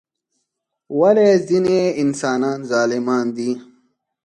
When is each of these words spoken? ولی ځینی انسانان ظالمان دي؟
ولی 0.99 1.29
ځینی 1.47 1.79
انسانان 2.03 2.59
ظالمان 2.71 3.25
دي؟ 3.35 3.49